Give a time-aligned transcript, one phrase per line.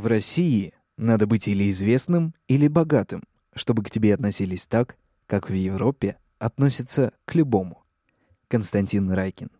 [0.00, 3.22] В России надо быть или известным, или богатым,
[3.54, 4.96] чтобы к тебе относились так,
[5.26, 7.82] как в Европе относятся к любому.
[8.48, 9.50] Константин Райкин.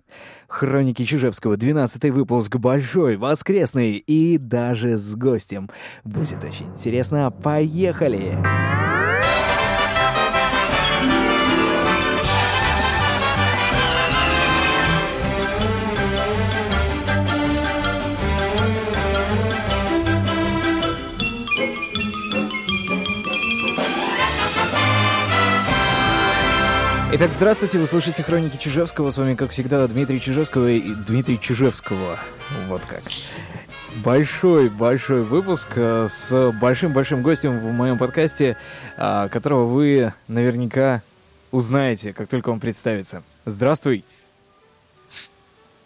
[0.49, 5.69] Хроники Чижевского, 12 выпуск, большой, воскресный и даже с гостем.
[6.05, 7.31] Будет очень интересно.
[7.31, 8.31] Поехали!
[8.43, 8.90] Поехали!
[27.13, 29.11] Итак, здравствуйте, вы слышите «Хроники Чижевского».
[29.11, 32.17] С вами, как всегда, Дмитрий Чижевского и Дмитрий Чижевского.
[32.69, 33.03] Вот как.
[34.05, 38.57] Большой-большой выпуск э, с большим-большим гостем в моем подкасте,
[38.97, 41.03] а, которого вы наверняка
[41.51, 43.25] узнаете, как только он представится.
[43.45, 44.05] Здравствуй!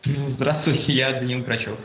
[0.29, 1.79] Здравствуй, я Данил Грачев.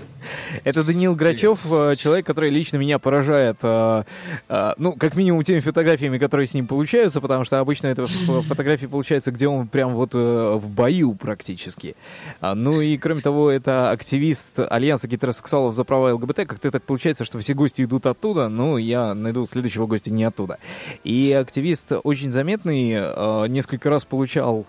[0.66, 1.94] Это Данил Грачев, Привет.
[1.94, 4.04] Э, человек, который лично меня поражает, э,
[4.50, 8.88] э, ну, как минимум теми фотографиями, которые с ним получаются, потому что обычно это фотографии
[8.88, 11.96] получаются, где он прям вот в бою практически.
[12.42, 16.48] А, ну и, кроме того, это активист Альянса гетеросексуалов за права ЛГБТ.
[16.48, 20.60] Как-то так получается, что все гости идут оттуда, но я найду следующего гостя не оттуда.
[21.04, 24.66] И активист очень заметный, несколько раз получал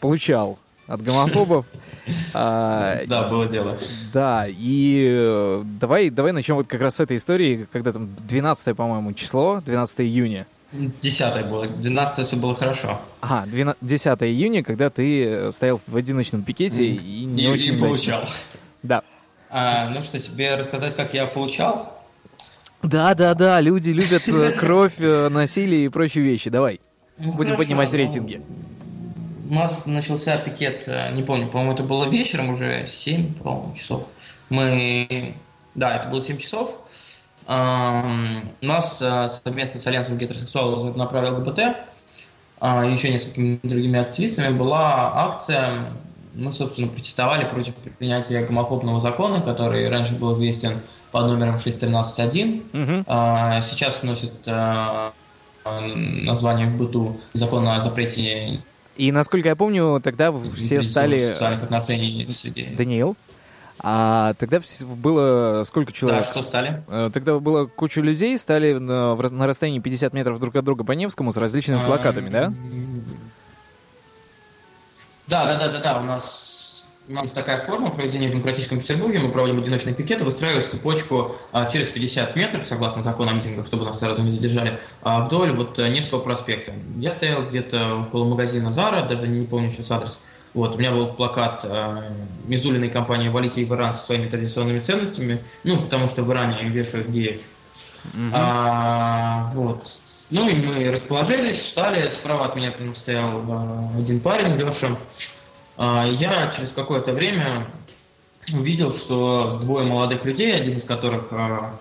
[0.00, 1.66] получал от гомофобов.
[2.34, 3.78] А, да, было дело.
[4.12, 8.76] Да, и э, давай, давай начнем вот как раз с этой истории, когда там 12
[8.76, 10.46] по-моему, число, 12 июня.
[10.72, 13.00] 10 было, 12 все было хорошо.
[13.22, 17.76] Ага, 12, 10 июня, когда ты э, стоял в одиночном пикете и не и, очень...
[17.76, 18.24] И получал.
[18.82, 19.02] Да.
[19.48, 22.02] А, ну что, тебе рассказать, как я получал?
[22.82, 26.50] Да, да, да, люди любят э, кровь, насилие и прочие вещи.
[26.50, 26.80] Давай.
[27.16, 28.42] Ну, Будем хорошо, поднимать ну, рейтинги
[29.48, 34.08] у нас начался пикет, э, не помню, по-моему, это было вечером уже, 7, по-моему, часов.
[34.48, 35.34] Мы,
[35.74, 36.80] да, это было 7 часов.
[37.46, 41.60] У нас э, совместно с Альянсом гетеросексуалов на праве ЛГБТ
[42.66, 45.84] а, еще несколькими другими активистами была акция.
[46.34, 50.80] Мы, собственно, протестовали против принятия гомофобного закона, который раньше был известен
[51.12, 52.62] под номером 613.1.
[52.72, 53.04] Угу.
[53.06, 55.10] А, сейчас носит э,
[55.64, 58.62] название в быту закон о запрете
[58.96, 61.18] и насколько я помню, тогда все стали...
[61.18, 62.28] Социальных отношений
[62.76, 63.16] Даниил?
[63.78, 66.20] А тогда было сколько человек?
[66.20, 66.82] Да, что стали?
[66.88, 70.92] Э, тогда было куча людей, стали на, на расстоянии 50 метров друг от друга по
[70.92, 72.52] Невскому с различными плакатами, да?
[75.26, 76.00] Да, да, да, да, да.
[76.00, 76.63] У нас
[77.06, 79.18] у нас такая форма проведения в Демократическом Петербурге.
[79.18, 83.84] Мы проводим одиночные пикеты, выстраиваем цепочку а, через 50 метров, согласно закону о митингах, чтобы
[83.84, 86.72] нас сразу не задержали, а, вдоль вот э, Невского проспекта.
[86.96, 90.20] Я стоял где-то около магазина Зара, даже не помню сейчас адрес.
[90.54, 92.12] Вот, у меня был плакат э,
[92.46, 96.72] Мизулиной компании «Валите в Иран» со своими традиционными ценностями, ну, потому что в Иране им
[96.72, 97.42] вешают геев.
[98.14, 98.30] Mm-hmm.
[98.32, 99.88] А, вот.
[100.30, 104.96] Ну и мы расположились, встали, справа от меня стоял э, один парень, Леша,
[105.76, 107.68] я через какое-то время
[108.52, 111.80] увидел, что двое молодых людей, один из которых, а,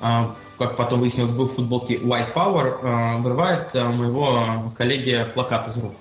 [0.00, 5.94] а, как потом выяснилось, был в футболке White Power, вырывает моего коллеги плакат из рук.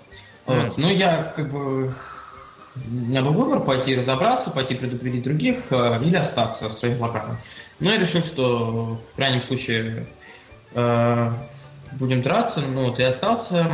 [0.46, 0.78] Вот.
[0.78, 1.94] Ну, я как бы...
[2.86, 7.38] Меня был выбор пойти разобраться, пойти предупредить других или остаться со своим плакатом.
[7.80, 10.08] Но я решил, что в крайнем случае
[10.74, 12.62] будем драться.
[12.62, 13.68] Ну вот я остался.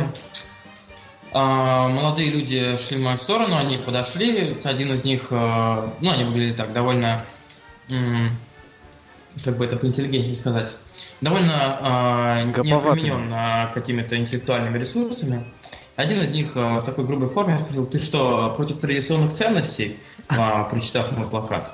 [1.36, 6.22] А, молодые люди шли в мою сторону, они подошли, один из них, э, ну, они
[6.22, 7.24] выглядели так, довольно,
[9.44, 10.68] как бы это поинтеллигентнее сказать,
[11.20, 15.44] довольно э, не обременен какими-то интеллектуальными ресурсами.
[15.96, 21.28] Один из них в такой грубой форме спросил, ты что, против традиционных ценностей, прочитав мой
[21.28, 21.72] плакат?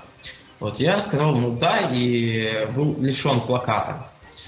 [0.59, 4.06] Вот, я сказал, ну да, и был лишен плаката.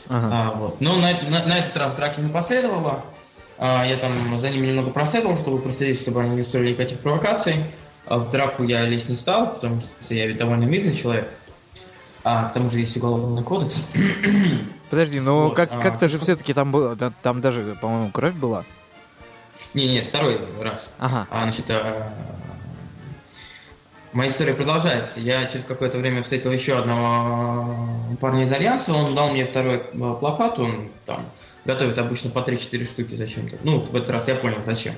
[0.08, 0.28] Ага.
[0.30, 0.80] А, вот.
[0.80, 3.04] Но на, на, на этот раз драки не последовало.
[3.64, 7.64] А, я там за ними немного проследовал, чтобы проследить, чтобы они не устроили никаких провокаций.
[8.06, 11.32] А в драку я лезть не стал, потому что я ведь довольно мирный человек.
[12.24, 13.88] А к тому же есть уголовный кодекс.
[14.90, 18.64] Подожди, но вот, как, а, как-то же все-таки там было, там даже, по-моему, кровь была?
[19.74, 20.92] Не, нет, второй раз.
[20.98, 21.28] Ага.
[21.30, 22.12] А, значит, а,
[24.12, 25.20] моя история продолжается.
[25.20, 30.14] Я через какое-то время встретил еще одного парня из Альянса, он дал мне второй а,
[30.14, 31.30] плакат, он там
[31.64, 33.56] готовят обычно по 3-4 штуки зачем-то.
[33.62, 34.94] Ну, в этот раз я понял, зачем.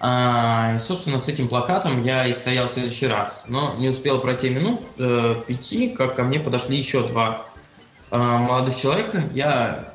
[0.00, 3.46] А, собственно, с этим плакатом я и стоял в следующий раз.
[3.48, 7.46] Но не успел пройти минут э, пяти, как ко мне подошли еще два
[8.10, 9.24] э, молодых человека.
[9.34, 9.92] Я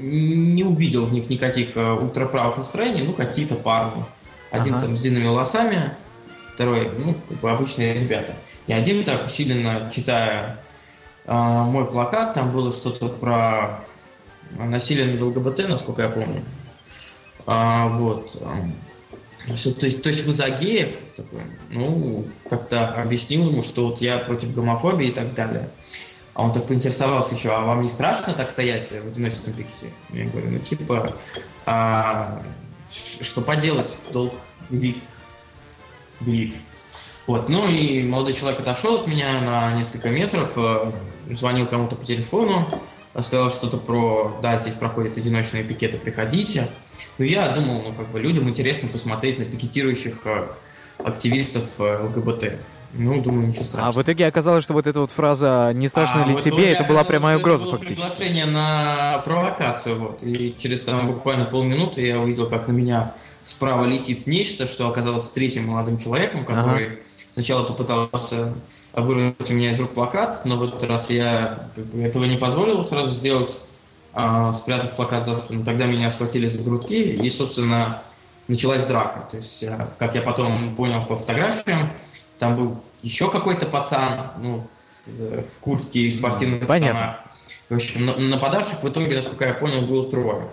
[0.00, 4.04] не увидел в них никаких э, ультраправых настроений, ну, какие-то парни.
[4.50, 4.86] Один ага.
[4.86, 5.90] там с длинными волосами,
[6.54, 8.32] второй, ну, как бы обычные ребята.
[8.66, 10.60] И один так усиленно читая
[11.26, 13.80] мой плакат, там было что-то про
[14.52, 16.42] насилие над ЛГБТ, насколько я помню.
[17.46, 18.42] А, вот.
[19.54, 20.96] Что, то, есть, то есть вы за геев?
[21.14, 21.40] Такой,
[21.70, 25.68] ну, как-то объяснил ему, что вот я против гомофобии и так далее.
[26.34, 29.92] А он так поинтересовался еще, а вам не страшно так стоять в одиночном пикете?
[30.10, 31.06] Я говорю, ну типа,
[31.64, 32.42] а,
[32.90, 34.34] что поделать, долг
[34.68, 34.98] велик.
[36.20, 36.54] велик.
[37.26, 40.92] Вот, ну и молодой человек отошел от меня на несколько метров, э,
[41.30, 42.68] звонил кому-то по телефону,
[43.22, 46.68] сказал что-то про, да, здесь проходят одиночные пикеты, приходите.
[47.18, 50.48] Ну, я думал, ну, как бы людям интересно посмотреть на пикетирующих э,
[50.98, 52.60] активистов э, ЛГБТ.
[52.92, 53.88] Ну, думаю, ничего страшного.
[53.88, 56.84] А в итоге оказалось, что вот эта вот фраза «не страшно а, ли тебе» это
[56.84, 58.00] была прямая угроза это фактически.
[58.00, 60.22] приглашение на провокацию, вот.
[60.22, 63.14] И через там, буквально полминуты я увидел, как на меня
[63.44, 66.96] справа летит нечто, что оказалось третьим молодым человеком, который ага.
[67.32, 68.54] сначала попытался
[69.02, 72.36] вырвать у меня из рук плакат, но в этот раз я как бы, этого не
[72.36, 73.62] позволил сразу сделать,
[74.12, 75.64] а, спрятав плакат за спину.
[75.64, 78.02] Тогда меня схватили за грудки, и, собственно,
[78.48, 79.28] началась драка.
[79.30, 81.90] То есть, а, как я потом понял по фотографиям,
[82.38, 84.66] там был еще какой-то пацан, ну,
[85.06, 87.18] в куртке и спортивных Понятно.
[87.68, 90.48] В общем, нападавших в итоге, насколько я понял, было трое.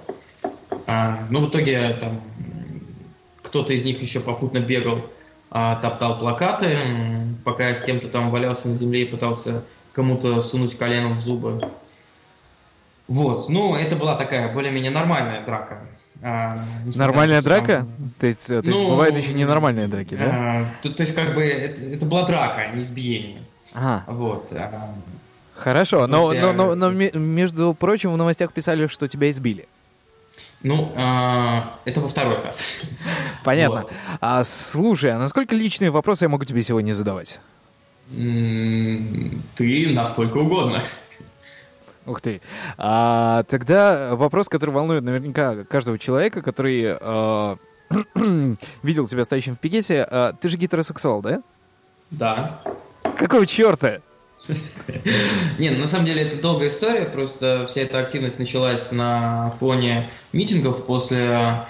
[0.86, 2.22] А, ну, в итоге там
[3.42, 5.01] кто-то из них еще попутно бегал а,
[5.54, 6.78] топтал плакаты,
[7.46, 9.64] пока я с кем-то там валялся на земле и пытался
[9.94, 11.60] кому-то сунуть коленом в зубы.
[13.08, 15.80] Вот, ну, это была такая более-менее нормальная драка.
[16.22, 16.58] А,
[16.96, 17.78] нормальная того, драка?
[17.80, 18.12] Там...
[18.18, 20.26] То есть, то есть ну, бывают еще ненормальные драки, да?
[20.26, 23.44] А, то, то есть, как бы, это, это была драка, а не избиение.
[23.74, 24.04] Ага.
[24.08, 24.54] Вот.
[24.54, 24.96] А,
[25.54, 26.42] Хорошо, но, я...
[26.42, 29.68] но, но, но, между прочим, в новостях писали, что тебя избили.
[30.63, 32.83] Ну, а, это во второй раз.
[33.44, 33.81] Понятно.
[33.81, 33.94] Вот.
[34.21, 37.42] А, слушай, а насколько личные вопросы я могу тебе сегодня задавать?
[38.10, 40.81] Ты насколько угодно.
[42.06, 42.42] Ух ты.
[42.77, 47.57] А, тогда вопрос, который волнует наверняка каждого человека, который а,
[48.83, 50.07] видел тебя стоящим в пикете.
[50.10, 51.44] А, ты же гетеросексуал, да?
[52.10, 52.62] Да.
[53.18, 54.00] Какого черта?
[55.60, 60.10] Не, ну, на самом деле это долгая история, просто вся эта активность началась на фоне
[60.31, 61.66] митингов после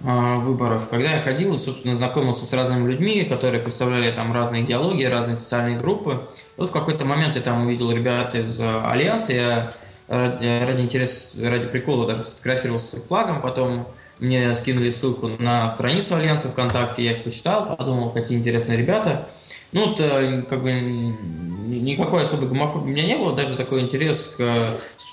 [0.00, 5.04] э, выборов, когда я ходил собственно, знакомился с разными людьми, которые представляли там разные идеологии,
[5.04, 6.28] разные социальные группы.
[6.56, 9.72] Вот в какой-то момент я там увидел ребят из э, Альянса, я
[10.08, 13.86] ради, ради интереса, ради прикола даже сфотографировался с флагом, потом
[14.18, 19.28] мне скинули ссылку на страницу Альянса ВКонтакте, я их почитал, подумал, какие интересные ребята.
[19.72, 24.36] Ну, вот, э, как бы никакой особой гомофобии у меня не было, даже такой интерес
[24.36, 24.58] к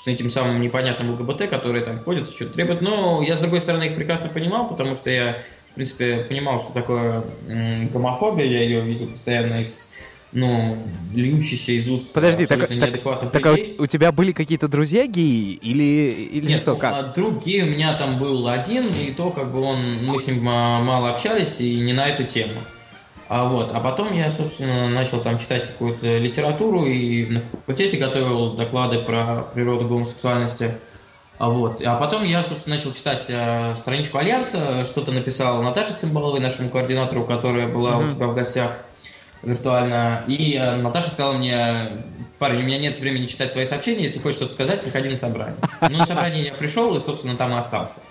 [0.05, 2.81] этим самым непонятным ЛГБТ, которые там ходят, что-то требуют.
[2.81, 5.41] Но я, с другой стороны, их прекрасно понимал, потому что я,
[5.71, 7.23] в принципе, понимал, что такое
[7.91, 9.89] гомофобия, я ее видел постоянно из
[10.33, 10.77] ну,
[11.13, 16.07] льющийся из уст Подожди, так, так, так а у, тебя были какие-то друзья геи или,
[16.31, 16.93] или Нет, что, ну, как?
[16.93, 20.27] А друг гей у меня там был один, и то, как бы он, мы с
[20.27, 22.61] ним мало общались, и не на эту тему.
[23.29, 23.71] А, вот.
[23.73, 29.47] а потом я, собственно, начал там читать какую-то литературу и на факультете готовил доклады про
[29.53, 30.75] природу гомосексуальности.
[31.39, 31.81] А, вот.
[31.83, 37.23] а потом я, собственно, начал читать э, страничку Альянса, что-то написал Наташа Цимбаловой, нашему координатору,
[37.23, 38.07] которая была mm-hmm.
[38.07, 38.71] у тебя в гостях
[39.43, 40.23] виртуально.
[40.27, 42.03] И э, Наташа сказала мне,
[42.39, 45.55] парень, у меня нет времени читать твои сообщения, если хочешь что-то сказать, приходи на собрание.
[45.81, 48.01] Ну, на собрание я пришел и, собственно, там и остался.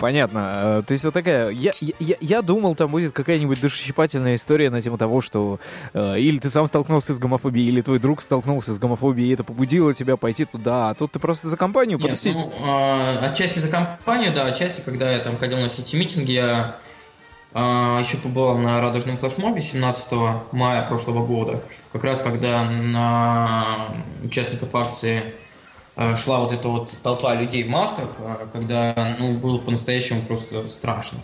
[0.00, 0.60] Понятно.
[0.62, 1.50] Э, то есть вот такая...
[1.50, 5.60] Я, я, я думал, там будет какая-нибудь душесчипательная история на тему того, что
[5.92, 9.44] э, или ты сам столкнулся с гомофобией, или твой друг столкнулся с гомофобией, и это
[9.44, 12.34] побудило тебя пойти туда, а тут ты просто за компанию Нет, потусить.
[12.34, 16.89] Ну, э, отчасти за компанию, да, отчасти, когда я там ходил на сети-митинги, я э,
[17.52, 20.12] еще побывал на радужном флешмобе 17
[20.52, 25.34] мая прошлого года, как раз когда на участников акции
[26.00, 30.66] Э, шла вот эта вот толпа людей в масках, э, когда ну, было по-настоящему просто
[30.66, 31.18] страшно.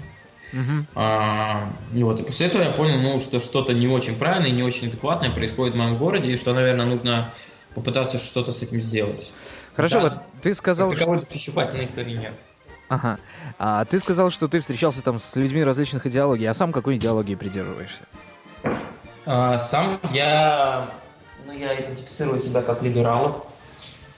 [0.53, 0.85] Uh-huh.
[0.95, 4.89] А, вот, и после этого я понял, ну, что что-то не очень правильное, не очень
[4.89, 7.35] адекватное происходит в моем городе, и что, наверное, нужно
[7.75, 9.33] попытаться что-то с этим сделать.
[9.75, 10.99] Хорошо, да, вот ты сказал, что...
[10.99, 11.25] Таковой
[11.85, 12.39] истории нет.
[12.89, 13.19] Ага.
[13.59, 17.35] А ты сказал, что ты встречался там с людьми различных идеологий, а сам какой идеологии
[17.35, 18.05] придерживаешься?
[19.25, 20.89] А, сам я...
[21.47, 23.45] Ну, я идентифицирую себя как либералов.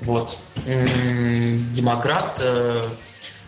[0.00, 0.40] Вот.
[0.64, 2.82] Демократ, э,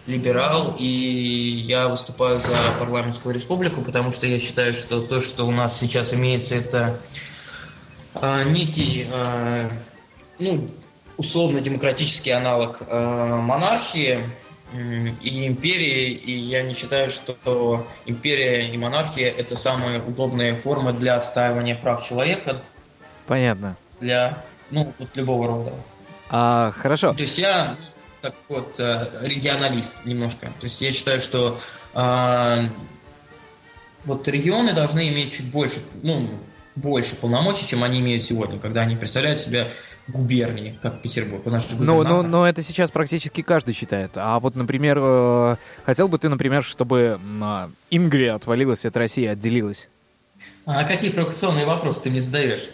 [0.07, 5.51] либерал, и я выступаю за парламентскую республику, потому что я считаю, что то, что у
[5.51, 6.99] нас сейчас имеется, это
[8.15, 9.71] э, некий, э,
[10.39, 10.67] ну,
[11.17, 14.21] условно-демократический аналог монархии
[14.73, 21.17] и империи, и я не считаю, что империя и монархия– это самые удобные формы для
[21.17, 22.63] отстаивания прав человека.
[23.27, 23.77] Понятно.
[24.01, 25.73] Для ну, вот любого рода.
[26.31, 27.13] А, хорошо.
[27.13, 27.77] То есть я
[28.21, 30.47] так вот э, регионалист немножко.
[30.47, 31.59] То есть я считаю, что
[31.95, 32.69] э,
[34.05, 36.29] вот регионы должны иметь чуть больше, ну,
[36.81, 39.69] больше полномочий, чем они имеют сегодня, когда они представляют себя
[40.09, 41.43] губернии, как Петербург.
[41.79, 44.13] Но, но, но это сейчас практически каждый считает.
[44.17, 49.89] А вот, например, э, хотел бы ты, например, чтобы э, Ингрия отвалилась от России, отделилась?
[50.67, 52.69] А какие провокационные вопросы ты мне задаешь?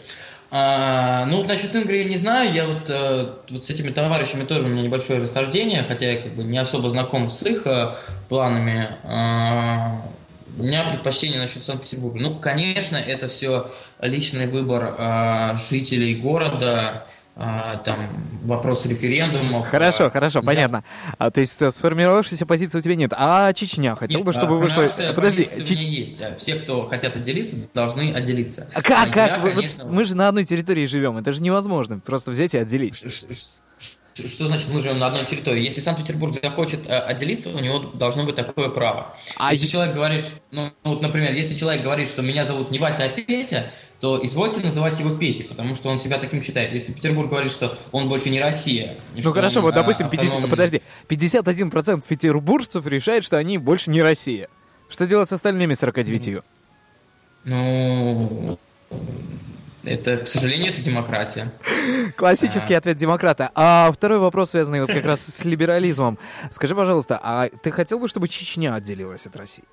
[0.51, 2.53] А, ну, насчет Ингрии не знаю.
[2.53, 6.35] Я вот, э, вот с этими товарищами тоже у меня небольшое расхождение, хотя я как
[6.35, 7.95] бы не особо знаком с их э,
[8.29, 8.97] планами.
[9.03, 10.03] А,
[10.59, 12.19] у меня предпочтение насчет Санкт-Петербурга.
[12.21, 13.71] Ну, конечно, это все
[14.01, 17.41] личный выбор э, жителей города, э,
[17.85, 17.97] там
[18.45, 19.69] вопрос референдумов.
[19.69, 20.47] Хорошо, э, хорошо, да.
[20.47, 20.85] понятно.
[21.19, 23.13] А, то есть сформировавшейся позиции у тебя нет.
[23.17, 24.89] А Чечня хотел нет, бы, чтобы вышла.
[25.15, 25.71] Подожди, Чеч...
[25.71, 26.23] у меня есть.
[26.39, 28.69] Все, кто хотят отделиться, должны отделиться.
[28.73, 29.09] А как?
[29.09, 29.45] А как?
[29.45, 29.85] Я, конечно...
[29.85, 31.19] вот мы же на одной территории живем.
[31.19, 32.01] Это же невозможно.
[32.01, 33.05] Просто взять и отделить.
[34.17, 35.63] Что значит мы живем на одной территории?
[35.63, 39.15] Если Санкт-Петербург захочет э, отделиться, у него должно быть такое право.
[39.37, 43.05] А если человек говорит, ну, вот, например, если человек говорит, что меня зовут не Вася,
[43.05, 43.71] а Петя,
[44.01, 46.73] то извольте называть его Петей, потому что он себя таким считает.
[46.73, 48.97] Если Петербург говорит, что он больше не Россия.
[49.15, 50.51] Ну хорошо, он, вот допустим, 50, автономный...
[50.51, 54.49] подожди, 51% петербуржцев решает, что они больше не Россия.
[54.89, 56.43] Что делать с остальными 49?
[57.45, 58.59] Ну,
[59.87, 61.51] это, к сожалению, это демократия.
[62.17, 62.79] Классический а...
[62.79, 63.51] ответ демократа.
[63.55, 66.19] А второй вопрос, связанный вот как раз с либерализмом.
[66.51, 69.65] Скажи, пожалуйста, а ты хотел бы, чтобы Чечня отделилась от России?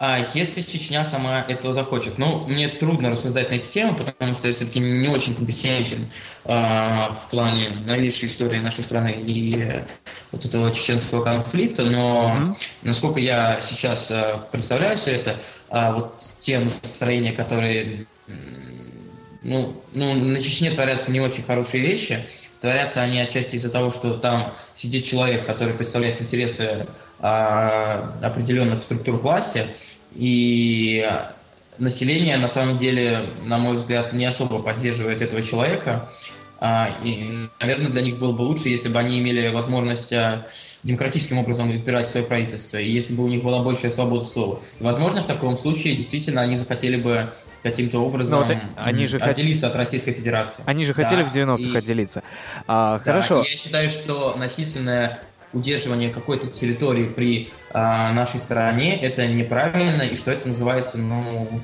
[0.00, 2.18] А если Чечня сама этого захочет?
[2.18, 6.08] Ну, мне трудно рассуждать на эти темы, потому что я все-таки не очень компетентен
[6.44, 9.82] а, в плане новейшей истории нашей страны и
[10.30, 12.56] вот этого чеченского конфликта, но mm-hmm.
[12.82, 18.06] насколько я сейчас а, представляю все это, а, вот те настроения, которые
[19.48, 22.20] ну, ну, на Чечне творятся не очень хорошие вещи.
[22.60, 26.86] Творятся они отчасти из-за того, что там сидит человек, который представляет интересы
[27.18, 29.66] а, определенных структур власти,
[30.12, 31.08] и
[31.78, 36.10] население на самом деле, на мой взгляд, не особо поддерживает этого человека.
[36.60, 40.46] А, и, наверное, для них было бы лучше, если бы они имели возможность а,
[40.82, 44.60] демократическим образом выбирать свое правительство, и если бы у них была большая свобода слова.
[44.80, 49.76] возможно, в таком случае действительно они захотели бы каким-то образом вот они же отделиться хот...
[49.76, 50.62] от Российской Федерации.
[50.66, 51.76] Они же хотели да, в 90-х и...
[51.76, 52.22] отделиться.
[52.66, 53.44] А, да, хорошо.
[53.44, 55.22] Я считаю, что насильственное
[55.52, 61.60] удерживание какой-то территории при а, нашей стороне это неправильно, и что это называется, ну,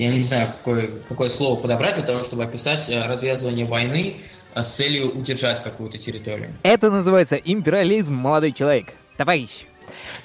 [0.00, 4.16] я не знаю, какое, какое слово подобрать для того, чтобы описать э, развязывание войны
[4.54, 6.54] э, с целью удержать какую-то территорию.
[6.62, 8.94] Это называется империализм, молодой человек.
[9.18, 9.66] Товарищ.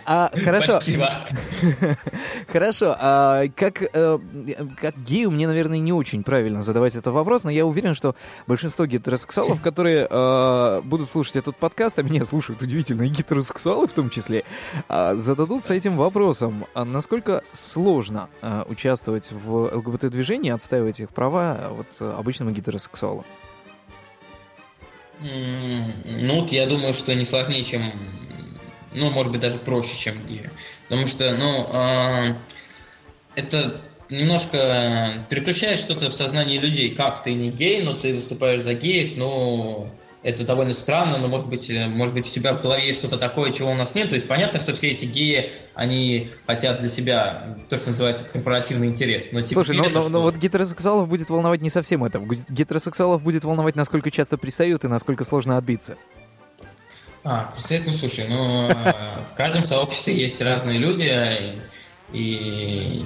[0.06, 0.80] А, хорошо.
[0.80, 1.12] Спасибо.
[2.52, 2.96] хорошо.
[2.98, 4.20] А, как, а,
[4.80, 8.16] как гею мне, наверное, не очень правильно задавать этот вопрос, но я уверен, что
[8.48, 14.10] большинство гетеросексуалов, которые а, будут слушать этот подкаст, а меня слушают удивительные гетеросексуалы в том
[14.10, 14.44] числе,
[14.90, 16.66] а, зададутся этим вопросом.
[16.74, 23.26] А насколько сложно а, участвовать в ЛГБТ-движении, отстаивать их права вот, обычному гетеросексуалу?
[25.22, 27.94] Ну, я думаю, что не сложнее, чем
[28.96, 30.50] ну, может быть, даже проще, чем геи.
[30.88, 32.36] Потому что, ну, э,
[33.36, 36.96] это немножко переключает что-то в сознании людей.
[36.96, 39.92] Как ты не гей, но ты выступаешь за геев, ну,
[40.26, 43.52] это довольно странно, но может быть, может быть у тебя в голове есть что-то такое,
[43.52, 44.10] чего у нас нет.
[44.10, 48.88] То есть понятно, что все эти геи, они хотят для себя то, что называется корпоративный
[48.88, 49.32] интерес.
[49.32, 52.20] Но, типа, Слушай, но, но, но вот гетеросексуалов будет волновать не совсем это.
[52.50, 55.96] Гетеросексуалов будет волновать, насколько часто пристают и насколько сложно отбиться.
[57.28, 61.60] А, представь, ну слушай, ну в каждом сообществе есть разные люди,
[62.14, 63.04] и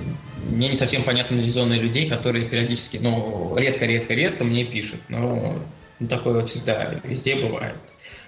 [0.50, 5.00] мне не совсем понятны зоны людей, которые периодически, ну, редко-редко-редко мне пишут.
[5.08, 5.58] Ну,
[6.10, 7.78] такое вот всегда везде бывает.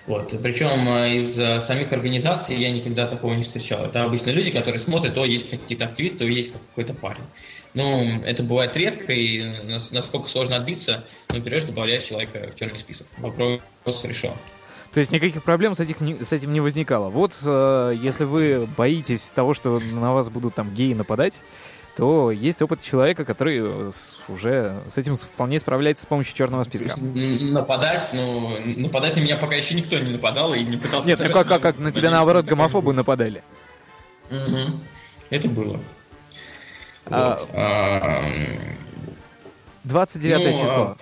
[0.08, 0.34] Вот.
[0.42, 3.86] Причем из самих организаций я никогда такого не встречал.
[3.86, 7.26] Это обычно люди, которые смотрят, о, есть какие-то активисты, есть какой-то парень.
[7.74, 9.44] Ну, это бывает редко, и
[9.92, 13.08] насколько сложно отбиться, ну, берешь, добавляешь человека в черный список.
[13.18, 14.32] Вопрос решен.
[14.94, 17.10] То есть никаких проблем с, этих, с этим не возникало.
[17.10, 21.44] Вот э, если вы боитесь того, что на вас будут там геи нападать,
[21.96, 23.92] то есть опыт человека, который э,
[24.28, 27.00] уже с этим вполне справляется с помощью черного списка.
[27.00, 31.08] Нападать, ну, нападать на меня пока еще никто не нападал и не пытался...
[31.08, 33.44] Нет, ну как, как, как на тебя наоборот гомофобы нападали?
[34.30, 34.80] Угу.
[35.30, 35.80] Это было.
[37.06, 37.38] А...
[37.38, 37.50] Вот.
[39.86, 40.98] 29 ну, число.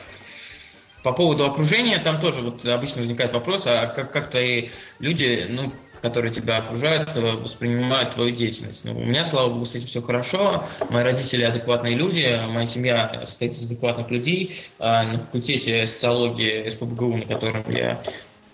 [1.09, 4.67] По поводу окружения, там тоже вот обычно возникает вопрос, а как, как твои
[4.99, 5.71] люди, ну,
[6.03, 8.85] которые тебя окружают, э, воспринимают твою деятельность.
[8.85, 10.65] Ну, у меня, слава богу, с этим все хорошо.
[10.91, 14.55] Мои родители адекватные люди, моя семья состоит из адекватных людей.
[14.77, 18.03] А на факультете социологии СПБГУ, на котором я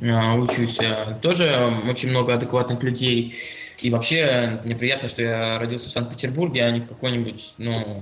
[0.02, 3.36] а, учусь, э, тоже очень много адекватных людей.
[3.80, 8.02] И вообще, мне приятно, что я родился в Санкт-Петербурге, а не в какой-нибудь, ну...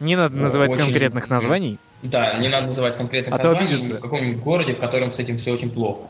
[0.00, 0.84] Не надо называть очень...
[0.84, 1.78] конкретных названий.
[2.02, 5.52] Да, не надо называть конкретных а названий, в каком-нибудь городе, в котором с этим все
[5.52, 6.08] очень плохо.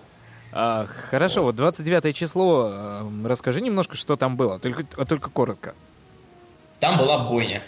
[0.52, 5.74] А, хорошо, вот 29 число, э, расскажи немножко, что там было, только, только коротко.
[6.80, 7.62] Там была бойня.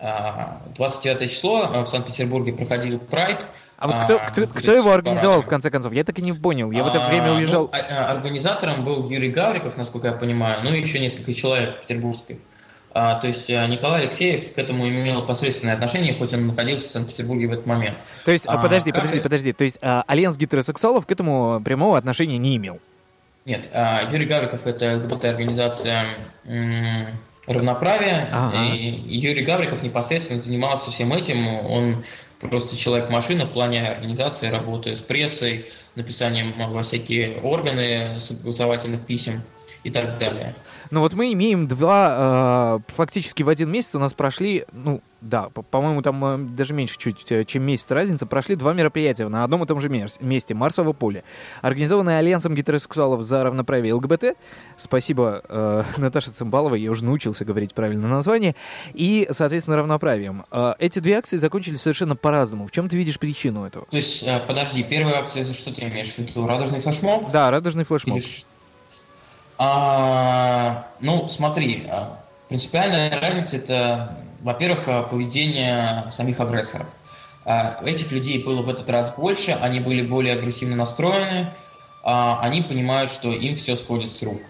[0.00, 3.46] 29 а, число э, в Санкт-Петербурге проходил Прайд.
[3.80, 5.94] А вот кто, а, кто, кто его организовал, в конце концов?
[5.94, 6.70] Я так и не понял.
[6.70, 7.70] Я в это время уезжал...
[7.72, 12.36] Ну, организатором был Юрий Гавриков, насколько я понимаю, ну и еще несколько человек петербургских.
[12.92, 17.46] А, то есть Николай Алексеев к этому имел посредственное отношение, хоть он находился в Санкт-Петербурге
[17.46, 17.96] в этот момент.
[18.26, 19.00] То есть, а, подожди, как...
[19.00, 19.52] подожди, подожди.
[19.54, 22.80] То есть а, Альянс гетеросексуалов к этому прямого отношения не имел?
[23.46, 26.18] Нет, а, Юрий Гавриков это ЛГБТ-организация
[27.46, 28.74] равноправия, ага.
[28.74, 31.48] и Юрий Гавриков непосредственно занимался всем этим.
[31.48, 32.04] Он
[32.48, 39.42] просто человек-машина в плане организации работы с прессой, написанием во всякие органы согласовательных писем
[39.84, 40.54] и так далее.
[40.90, 45.50] Ну вот мы имеем два, э, фактически в один месяц у нас прошли, ну да,
[45.50, 49.62] по-моему, там э, даже меньше чуть, э, чем месяц разница, прошли два мероприятия на одном
[49.64, 51.24] и том же месте, Марсово поле,
[51.60, 54.36] организованное Альянсом гетеросексуалов за равноправие ЛГБТ,
[54.76, 58.56] спасибо э, Наташе Цымбаловой, я уже научился говорить правильно название,
[58.94, 60.44] и, соответственно, равноправием.
[60.50, 62.66] Э, эти две акции закончились совершенно по-разному.
[62.66, 63.86] В чем ты видишь причину этого?
[63.90, 66.46] То есть, э, подожди, первая акция, за что ты имеешь в виду?
[66.46, 67.30] Радужный флешмоб?
[67.30, 68.18] Да, радужный флешмоб.
[68.18, 68.24] Или
[69.62, 76.86] а, ну, смотри, а, принципиальная разница это, во-первых, а, поведение самих агрессоров.
[77.44, 81.50] А, этих людей было в этот раз больше, они были более агрессивно настроены,
[82.02, 84.40] они понимают, что им все сходит с рук.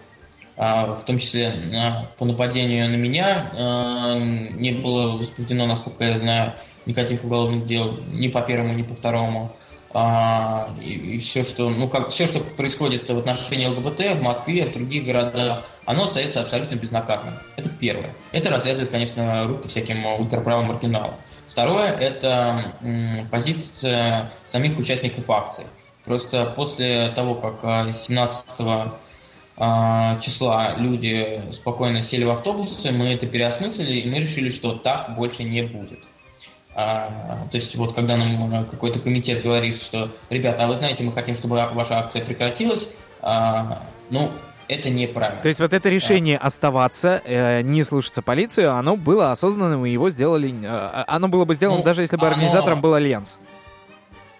[0.57, 4.17] В том числе по нападению на меня
[4.53, 6.53] не было возбуждено, насколько я знаю,
[6.85, 9.55] никаких уголовных дел ни по первому, ни по второму
[9.93, 14.73] а, и, все, что, ну, как, все, что происходит в отношении ЛГБТ в Москве, в
[14.73, 17.35] других городах, оно остается абсолютно безнаказанным.
[17.57, 18.13] Это первое.
[18.31, 21.15] Это развязывает, конечно, руки всяким ультраправым маргиналам.
[21.47, 22.75] Второе– это
[23.31, 25.65] позиция самих участников акции.
[26.05, 28.97] Просто после того, как 17 а, а,
[30.21, 35.43] числа люди спокойно сели в автобусы, мы это переосмыслили, и мы решили, что так больше
[35.43, 36.07] не будет.
[36.73, 41.03] А, то есть вот когда нам э, какой-то комитет говорит, что, ребята, а вы знаете,
[41.03, 42.89] мы хотим, чтобы ваша акция прекратилась,
[43.21, 44.31] а, ну,
[44.67, 45.41] это неправильно.
[45.41, 46.47] То есть вот это решение а.
[46.47, 50.53] оставаться, э, не слушаться полицию, оно было осознанным, и его сделали...
[50.63, 52.35] Э, оно было бы сделано, ну, даже если бы оно...
[52.35, 53.37] организатором был Альянс.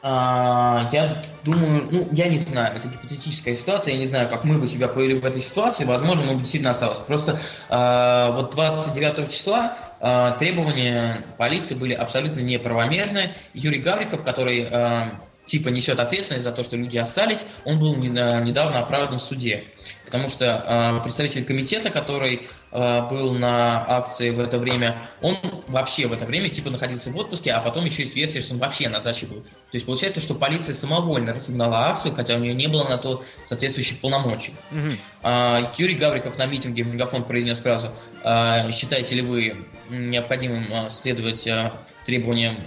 [0.04, 4.58] А, я думаю, ну, я не знаю, это гипотетическая ситуация, я не знаю, как мы
[4.58, 7.00] бы себя повели в этой ситуации, возможно, мы бы действительно осталось.
[7.00, 13.36] Просто а, вот 29 числа а, требования полиции были абсолютно неправомерны.
[13.54, 15.20] Юрий Гавриков, который а,
[15.52, 19.66] типа несет ответственность за то, что люди остались, он был недавно оправдан в суде.
[20.06, 25.38] Потому что э, представитель комитета, который э, был на акции в это время, он
[25.68, 28.60] вообще в это время типа находился в отпуске, а потом еще есть версия, что он
[28.60, 29.42] вообще на даче был.
[29.42, 33.22] То есть получается, что полиция самовольно разогнала акцию, хотя у нее не было на то
[33.44, 34.54] соответствующих полномочий.
[34.72, 34.90] Угу.
[35.24, 37.92] Э, Юрий Гавриков на митинге Мегафон произнес фразу
[38.24, 41.74] э, «Считаете ли вы необходимым следовать э,
[42.06, 42.58] требованиям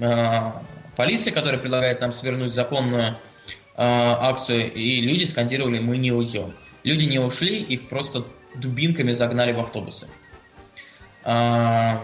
[0.00, 0.52] э,
[0.98, 3.16] полиции, которая предлагает нам свернуть законную э,
[3.76, 6.56] акцию, и люди скандировали «Мы не уйдем».
[6.82, 8.24] Люди не ушли, их просто
[8.56, 10.08] дубинками загнали в автобусы.
[11.24, 11.98] Э,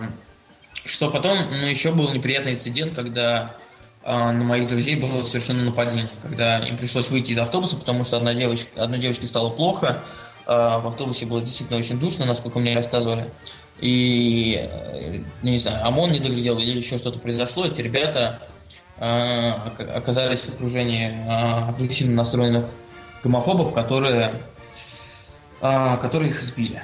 [0.84, 3.56] что потом, ну, еще был неприятный инцидент, когда
[4.04, 8.18] э, на моих друзей было совершенно нападение, когда им пришлось выйти из автобуса, потому что
[8.18, 10.04] одна девочка, одной девочке стало плохо,
[10.46, 13.32] в автобусе было действительно очень душно, насколько мне рассказывали.
[13.80, 18.48] И, э, не знаю, ОМОН не доглядел или еще что-то произошло, эти ребята а,
[18.98, 22.66] оказались в окружении а, агрессивно настроенных
[23.22, 24.32] гомофобов, которые,
[25.60, 26.82] а, которые их сбили.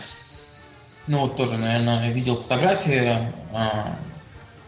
[1.07, 3.33] Ну вот тоже, наверное, видел фотографии.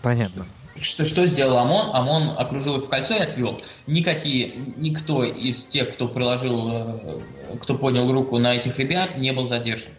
[0.03, 0.47] Понятно.
[0.81, 1.95] Что, что сделал ОМОН?
[1.95, 3.61] ОМОН окружил их в кольцо и отвел.
[3.87, 7.21] Никакие, никто из тех, кто приложил, э,
[7.61, 9.93] кто поднял руку на этих ребят, не был задержан.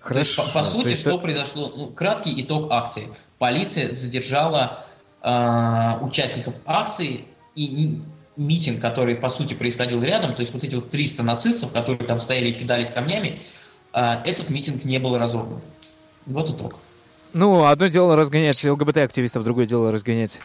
[0.00, 0.20] Хорошо.
[0.20, 1.02] есть, по, по сути, есть...
[1.02, 1.72] что произошло?
[1.76, 3.08] Ну, краткий итог акции.
[3.38, 4.84] Полиция задержала
[5.22, 8.00] э, участников акции и
[8.36, 12.20] митинг, который по сути происходил рядом, то есть вот эти вот 300 нацистов, которые там
[12.20, 13.40] стояли и кидались камнями,
[13.92, 15.60] э, этот митинг не был разорван.
[16.26, 16.76] Вот итог.
[17.32, 20.40] Ну, одно дело разгонять ЛГБТ-активистов, другое дело разгонять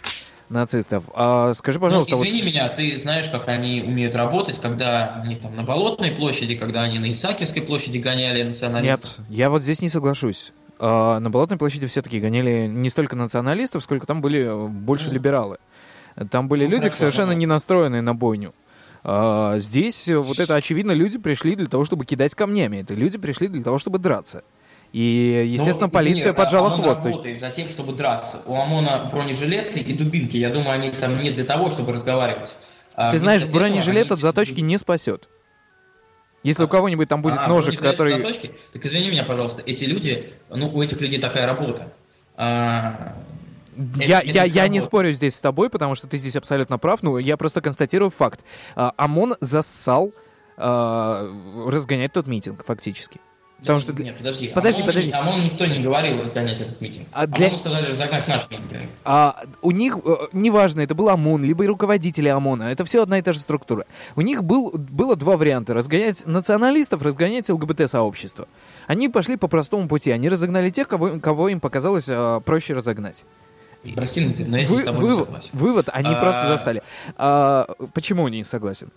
[0.49, 1.05] нацистов.
[1.15, 2.15] А скажи, ну, пожалуйста...
[2.15, 2.47] Ну, извини вот...
[2.47, 6.99] меня, ты знаешь, как они умеют работать, когда они там на Болотной площади, когда они
[6.99, 9.19] на Исаакиевской площади гоняли националистов?
[9.19, 10.51] Нет, я вот здесь не соглашусь.
[10.79, 15.57] А, на Болотной площади все-таки гоняли не столько националистов, сколько там были э, больше либералы.
[16.29, 18.53] Там были ну, люди, хорошо, совершенно не настроенные на бойню.
[19.03, 22.77] А, здесь вот это очевидно, люди пришли для того, чтобы кидать камнями.
[22.77, 24.43] Это люди пришли для того, чтобы драться.
[24.93, 27.03] И, естественно, ну, полиция поджала ОМОН хвост.
[27.03, 28.43] работает за тем, чтобы драться.
[28.45, 30.38] У ОМОНа бронежилеты и дубинки.
[30.38, 32.55] Я думаю, они там не для того, чтобы разговаривать.
[32.95, 35.27] А Ты знаешь, бронежилет от заточки не спасет.
[36.43, 38.13] Если а, у кого-нибудь там будет а, ножик, который...
[38.13, 38.51] Заточки?
[38.73, 41.93] Так извини меня, пожалуйста, эти люди, ну, у этих людей такая работа.
[42.36, 43.15] А,
[43.95, 47.17] я, я, я не спорю здесь с тобой, потому что ты здесь абсолютно прав, но
[47.17, 48.43] я просто констатирую факт.
[48.75, 50.10] А, ОМОН зассал
[50.58, 51.27] а,
[51.65, 53.19] разгонять тот митинг, фактически.
[53.63, 53.93] Потому что...
[53.93, 54.52] Нет, подожди.
[54.54, 55.12] Подожди, ОМОН, подожди.
[55.12, 57.08] ОМОН никто не говорил разгонять этот митинг.
[57.13, 57.47] А для...
[57.47, 58.89] ОМОН сказали разогнать наш митинг.
[59.06, 63.19] А, у них, э, неважно, это был ОМОН, либо и руководители ОМОНа, это все одна
[63.19, 63.86] и та же структура.
[64.17, 65.73] У них был, было два варианта.
[65.73, 68.47] Разгонять националистов, разгонять ЛГБТ-сообщество.
[68.86, 70.12] Они пошли по простому пути.
[70.12, 73.23] Они разогнали тех, кого, кого им показалось а, проще разогнать.
[73.95, 75.49] Прости, но я Вы, с тобой вывод, согласен.
[75.54, 76.19] Вывод, они а...
[76.19, 76.84] просто засали.
[77.17, 78.91] А, почему не согласен?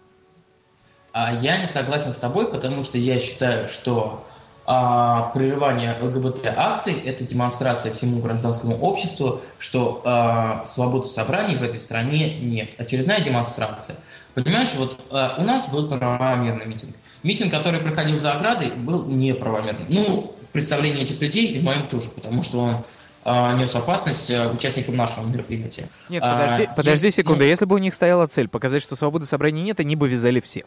[1.13, 4.27] А я не согласен с тобой, потому что я считаю, что
[4.67, 12.41] а, прерывание ЛГБТ-акций– это демонстрация всему гражданскому обществу, что а, свободы собраний в этой стране
[12.41, 12.75] нет.
[12.79, 13.97] Очередная демонстрация.
[14.35, 16.97] Понимаешь, вот а, у нас был правомерный митинг.
[17.23, 19.87] Митинг, который проходил за оградой, был неправомерным.
[19.89, 22.77] Ну, в представлении этих людей и в моем тоже, потому что он
[23.25, 25.89] а, нес опасность а, участникам нашего мероприятия.
[26.09, 27.43] Нет, подожди, а, подожди есть, секунду.
[27.43, 27.49] Ну...
[27.49, 30.65] Если бы у них стояла цель показать, что свободы собраний нет, они бы вязали всех.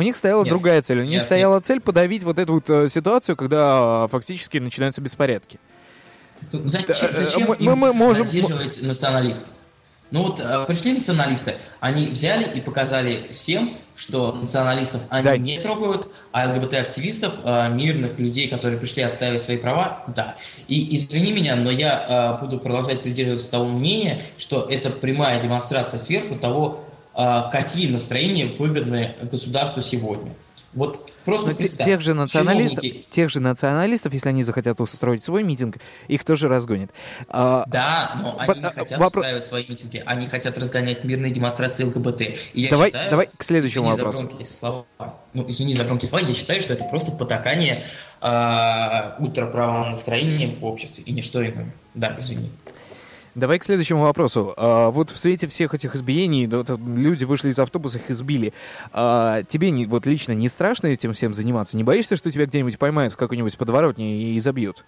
[0.00, 1.00] У них стояла нет, другая цель.
[1.00, 1.66] У них нет, стояла нет.
[1.66, 5.60] цель подавить вот эту вот э, ситуацию, когда э, фактически начинаются беспорядки.
[6.50, 8.26] Зачем, зачем мы, им мы можем...
[8.26, 9.50] задерживать националистов?
[10.10, 15.36] Ну вот э, пришли националисты, они взяли и показали всем, что националистов они да.
[15.36, 20.36] не трогают, а ЛГБТ-активистов, э, мирных людей, которые пришли отстаивать свои права, да.
[20.66, 26.00] И извини меня, но я э, буду продолжать придерживаться того мнения, что это прямая демонстрация
[26.00, 26.89] сверху того, а,
[27.50, 30.34] какие настроения выгодны государству сегодня.
[30.72, 33.06] Вот просто Но тех же националистов, чиновники...
[33.10, 36.92] тех же националистов, если они захотят устроить свой митинг, их тоже разгонят.
[37.28, 38.56] А, да, но они по...
[38.56, 39.20] не хотят Вопро...
[39.20, 42.20] устраивать свои митинги, они хотят разгонять мирные демонстрации ЛГБТ.
[42.54, 44.30] И я давай, считаю, давай к следующему вопросу.
[44.38, 44.86] За слова,
[45.34, 47.82] ну, извини за громкие слова, я считаю, что это просто потакание
[48.20, 51.74] э, ультраправого настроения в обществе и ничто иное.
[51.94, 52.50] Да, извини.
[53.34, 54.54] Давай к следующему вопросу.
[54.56, 58.52] А, вот в свете всех этих избиений, люди вышли из автобуса, их избили.
[58.92, 61.76] А, тебе не, вот лично не страшно этим всем заниматься?
[61.76, 64.84] Не боишься, что тебя где-нибудь поймают в какой-нибудь подворотне и забьют?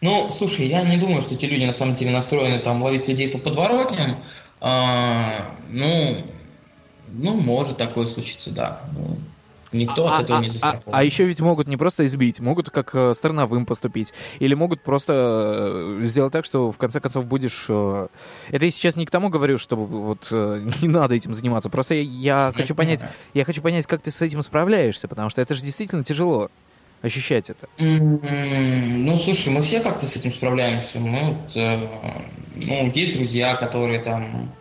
[0.00, 3.28] Ну, слушай, я не думаю, что эти люди на самом деле настроены там ловить людей
[3.28, 4.22] по подворотням.
[4.60, 6.24] А, ну,
[7.08, 8.82] ну, может такое случиться, да.
[8.92, 9.18] Ну,
[9.72, 10.94] Никто а, от этого а, не застрахован.
[10.94, 14.12] А, а еще ведь могут не просто избить, могут как э, страновым поступить.
[14.38, 15.12] Или могут просто
[16.02, 17.66] э, сделать так, что в конце концов будешь...
[17.68, 18.08] Э,
[18.50, 21.70] это я сейчас не к тому говорю, что вот не надо этим заниматься.
[21.70, 23.04] Просто я, я хочу понять,
[23.34, 26.50] я хочу понять, как ты с этим справляешься, потому что это же действительно тяжело
[27.00, 27.68] ощущать это.
[27.78, 31.00] Ну, слушай, мы все как-то с этим справляемся.
[31.00, 31.56] Мы вот,
[32.66, 34.52] ну, есть друзья, которые там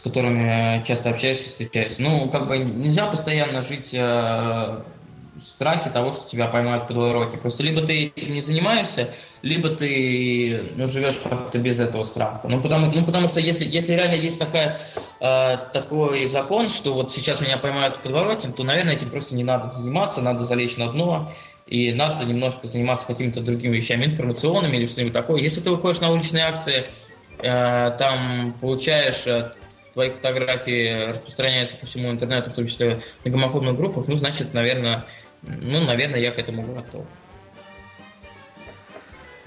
[0.00, 2.00] с которыми часто общаешься, встречаешься.
[2.00, 7.36] Ну, как бы нельзя постоянно жить э, в страхе того, что тебя поймают по подворотне.
[7.36, 9.10] Просто либо ты этим не занимаешься,
[9.42, 12.48] либо ты ну, живешь как-то без этого страха.
[12.48, 14.80] Ну, потому, ну, потому что если, если реально есть такая,
[15.20, 19.44] э, такой закон, что вот сейчас меня поймают по подворотне, то, наверное, этим просто не
[19.44, 21.30] надо заниматься, надо залечь на дно,
[21.66, 25.42] и надо немножко заниматься какими-то другими вещами, информационными или что-нибудь такое.
[25.42, 26.86] Если ты выходишь на уличные акции,
[27.38, 29.26] э, там получаешь
[29.92, 35.06] твои фотографии распространяются по всему интернету, в том числе на гомофобных группах, ну, значит, наверное,
[35.42, 37.06] ну, наверное, я к этому готов.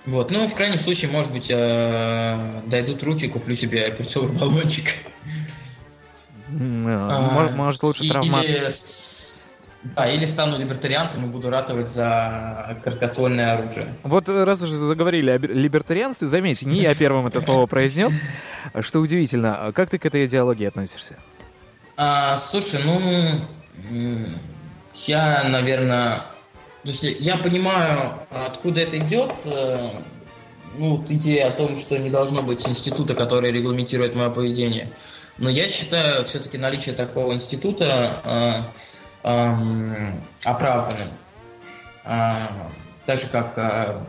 [0.05, 4.85] Вот, ну, в крайнем случае, может быть, э, дойдут руки, куплю себе перцовый баллончик.
[6.49, 8.43] А, может, лучше травмат.
[8.43, 8.69] Или
[9.83, 13.93] да, или стану либертарианцем и буду ратовать за краткосольное оружие.
[14.03, 18.19] Вот раз уже заговорили о либертарианстве, заметьте, не я первым это слово произнес,
[18.81, 19.71] что удивительно.
[19.75, 21.17] Как ты к этой идеологии относишься?
[21.97, 23.41] А, слушай, ну,
[25.05, 26.25] я, наверное,
[26.83, 30.01] то есть я понимаю, откуда это идет, э,
[30.77, 34.91] ну, идея о том, что не должно быть института, который регламентирует мое поведение.
[35.37, 38.71] Но я считаю все-таки наличие такого института
[39.23, 41.09] эм, оправданным.
[42.05, 42.47] Э,
[43.05, 44.01] так же, как э,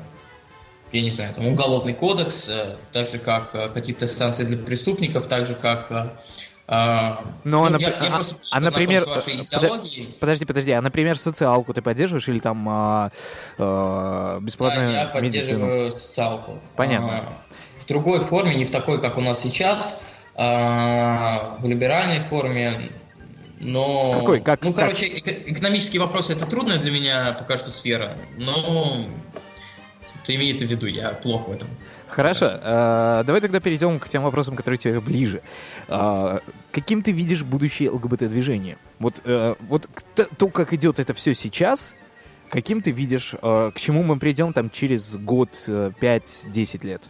[0.92, 2.48] я не знаю, там, уголовный кодекс,
[2.92, 5.90] так же, как какие-то санкции для преступников, так же, как
[6.66, 9.05] а, Но, ну, я, я а, а например,
[10.18, 13.11] подожди, подожди, а, например, социалку ты поддерживаешь или там а,
[13.59, 16.59] а, бесплатную да, я поддерживаю социалку.
[16.74, 17.18] Понятно.
[17.18, 20.00] А, в другой форме, не в такой, как у нас сейчас,
[20.37, 22.92] а, в либеральной форме,
[23.64, 24.12] но...
[24.12, 24.40] Какой?
[24.40, 24.62] Как?
[24.62, 25.48] Ну, короче, как?
[25.48, 29.09] экономические вопросы это трудная для меня пока что сфера, но
[30.22, 31.68] это имеет в виду, я плохо в этом.
[32.09, 35.42] Хорошо, э, давай тогда перейдем к тем вопросам, которые тебе ближе.
[35.88, 36.38] Э,
[36.70, 38.77] каким ты видишь будущее ЛГБТ-движения?
[38.98, 39.88] Вот, э, вот
[40.37, 41.96] то, как идет это все сейчас,
[42.50, 47.03] каким ты видишь, э, к чему мы придем там через год, э, 5-10 лет?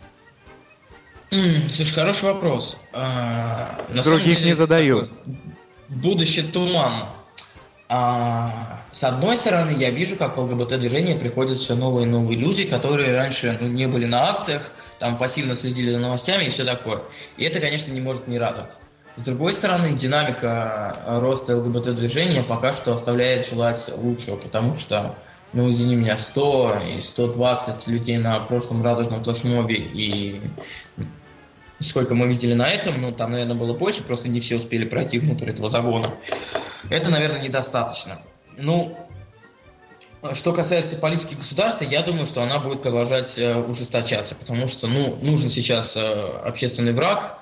[1.30, 2.78] Слушай, хороший вопрос.
[2.92, 5.08] А, Других деле, не задаю.
[5.94, 7.14] Будущее туманно.
[7.88, 12.64] А, с одной стороны, я вижу, как в ЛГБТ-движение приходят все новые и новые люди,
[12.64, 17.02] которые раньше ну, не были на акциях, там пассивно следили за новостями и все такое.
[17.36, 18.72] И это, конечно, не может не радовать.
[19.16, 25.14] С другой стороны, динамика роста ЛГБТ-движения пока что оставляет желать лучшего, потому что,
[25.52, 30.40] ну, извини меня, 100 и 120 людей на прошлом радужном флешмобе и
[31.80, 35.18] сколько мы видели на этом, ну, там, наверное, было больше, просто не все успели пройти
[35.18, 36.14] внутрь этого загона.
[36.90, 38.20] Это, наверное, недостаточно.
[38.56, 38.96] Ну,
[40.32, 45.16] что касается политики государства, я думаю, что она будет продолжать э, ужесточаться, потому что, ну,
[45.16, 47.38] нужен сейчас э, общественный враг,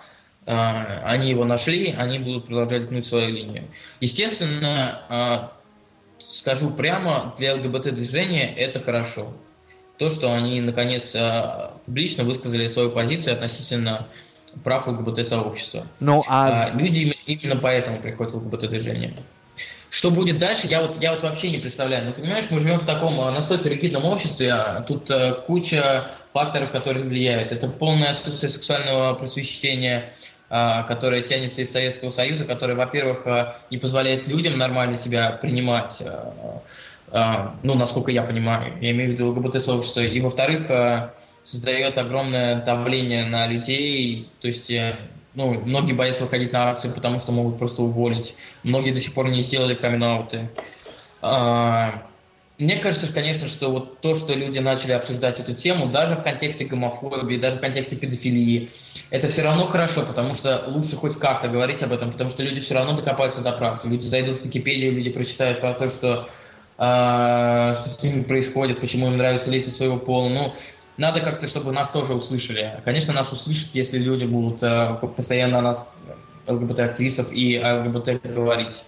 [0.47, 3.69] э, они его нашли, они будут продолжать гнуть свою линию.
[4.01, 5.53] Естественно,
[6.19, 9.33] э, скажу прямо, для ЛГБТ-движения это хорошо.
[9.99, 14.09] То, что они, наконец, э, публично высказали свою позицию относительно
[14.65, 15.87] прав ЛГБТ-сообщества.
[16.01, 16.49] Ну, а...
[16.49, 16.71] а...
[16.77, 19.17] Люди именно поэтому приходят в ЛГБТ-движение.
[19.91, 22.07] Что будет дальше, я вот, я вот вообще не представляю.
[22.07, 26.71] Ну, понимаешь, мы живем в таком а, настолько ригидном обществе, а тут а, куча факторов,
[26.71, 27.53] которые влияют.
[27.53, 30.11] Это полное отсутствие сексуального просвещения,
[30.49, 33.27] которое тянется из Советского Союза, которое, во-первых,
[33.71, 36.03] не позволяет людям нормально себя принимать,
[37.63, 43.27] ну, насколько я понимаю, я имею в виду ЛГБТ-сообщество, и, во-вторых, а, создает огромное давление
[43.27, 44.97] на людей, то есть э,
[45.35, 48.35] ну, многие боятся выходить на акции, потому что могут просто уволить.
[48.63, 50.51] Многие до сих пор не сделали камин-ауты.
[51.21, 52.05] А,
[52.59, 56.65] мне кажется, конечно, что вот то, что люди начали обсуждать эту тему, даже в контексте
[56.65, 58.69] гомофобии, даже в контексте педофилии,
[59.11, 62.61] это все равно хорошо, потому что лучше хоть как-то говорить об этом, потому что люди
[62.61, 63.89] все равно докопаются до правды.
[63.89, 66.42] Люди зайдут в Википедию, люди прочитают про то, что, э,
[66.77, 70.29] что с ними происходит, почему им нравится лезть своего пола.
[70.29, 70.55] Ну,
[70.97, 72.81] надо как-то, чтобы нас тоже услышали.
[72.85, 75.89] Конечно, нас услышат, если люди будут э, постоянно о нас,
[76.47, 78.83] ЛГБТ-активистов и ЛГБТ говорить.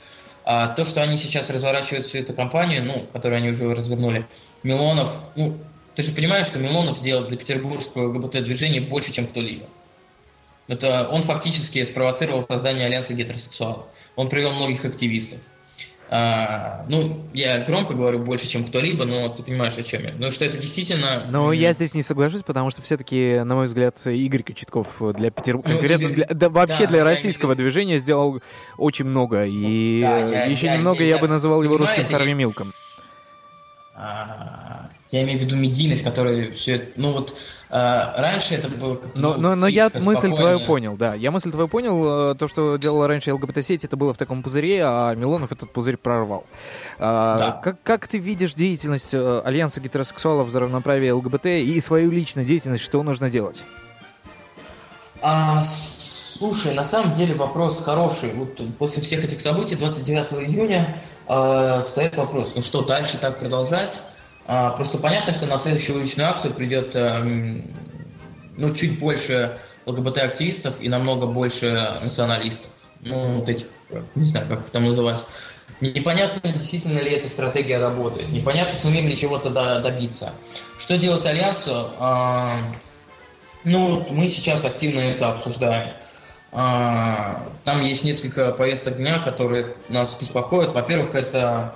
[0.45, 4.27] А то, что они сейчас разворачивают всю эту кампанию, ну, которую они уже развернули,
[4.63, 5.59] Милонов, ну,
[5.95, 9.67] ты же понимаешь, что Милонов сделал для петербургского ЛГБТ-движения больше, чем кто-либо.
[10.67, 13.87] Это он фактически спровоцировал создание альянса гетеросексуалов.
[14.17, 15.41] Он привел многих активистов.
[16.11, 20.13] А, ну, я громко говорю больше, чем кто-либо, но ты понимаешь, о чем я.
[20.17, 21.25] Ну, что это действительно...
[21.29, 25.71] Но я здесь не соглашусь, потому что все-таки, на мой взгляд, Игорь Кочетков для Петербурга,
[25.71, 26.15] ну, конкретно Игорь...
[26.15, 27.57] для, да, вообще да, для российского имею...
[27.57, 28.43] движения сделал
[28.77, 29.45] очень много.
[29.45, 32.73] И да, я, еще я, немного я, я, я бы называл его русским Харви Милком.
[33.97, 36.87] А, я имею в виду медийность, которая все это...
[36.97, 37.35] Ну, вот
[37.71, 41.15] а, раньше это было Но, но, но я мысль твою понял, да.
[41.15, 42.31] Я мысль твою понял.
[42.31, 45.97] Э, то, что делала раньше ЛГБТ-сеть, это было в таком пузыре, а Милонов этот пузырь
[45.97, 46.47] прорвал.
[47.01, 47.53] А, да.
[47.53, 52.85] как, как ты видишь деятельность э, Альянса гетеросексуалов за равноправие ЛГБТ и свою личную деятельность,
[52.85, 53.65] что нужно делать?
[55.21, 58.35] А, слушай, на самом деле вопрос хороший.
[58.35, 64.01] Вот после всех этих событий 29 июня э, стоит вопрос, ну что, дальше так продолжать?
[64.47, 67.65] А, просто понятно, что на следующую уличную акцию придет эм,
[68.57, 72.71] ну, чуть больше ЛГБТ-активистов и намного больше националистов.
[73.01, 73.67] Ну, вот этих,
[74.15, 75.25] не знаю, как их там называть.
[75.81, 78.31] Непонятно, действительно ли эта стратегия работает.
[78.31, 80.33] Непонятно, сумеем ли чего-то добиться.
[80.79, 81.91] Что делать Альянсу?
[81.99, 82.61] А,
[83.65, 85.95] ну, мы сейчас активно это обсуждаем.
[86.53, 90.73] А, там есть несколько повесток дня, которые нас беспокоят.
[90.73, 91.75] Во-первых, это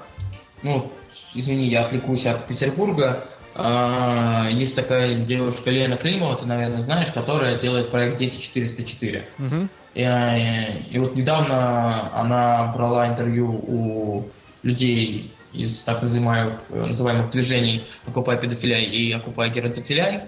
[0.63, 0.93] ну,
[1.35, 3.25] извини, я отвлекусь от Петербурга.
[3.55, 9.25] А, есть такая девушка Лена Климова, ты, наверное, знаешь, которая делает проект «Дети 404».
[9.39, 9.69] Угу.
[9.95, 14.29] И, и вот недавно она брала интервью у
[14.63, 20.21] людей из так называемых, называемых движений «Окупай педофиляй» и «Окупай геронтофиляй».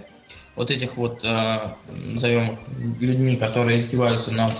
[0.56, 1.58] Вот этих вот, э,
[1.88, 2.58] назовем
[2.98, 4.52] людьми, которые издеваются над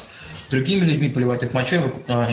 [0.49, 1.81] другими людьми, поливают их мочой,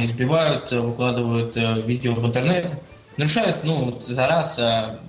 [0.04, 2.78] избивают, выкладывают видео в интернет–
[3.18, 5.00] нарушают, ну, за раз, а,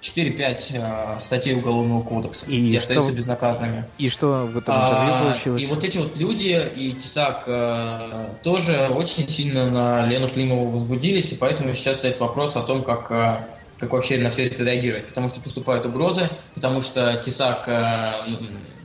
[0.00, 3.86] 4-5 э, статей Уголовного кодекса и, и остаются безнаказанными.
[3.98, 5.62] И что в этом интервью а, получилось?
[5.62, 11.32] И вот эти вот люди, и Тесак э, тоже очень сильно на Лену Климову возбудились,
[11.32, 13.46] и поэтому сейчас стоит вопрос о том, как, э,
[13.78, 15.08] как вообще на все это реагировать.
[15.08, 18.36] Потому что поступают угрозы, потому что Тесак э,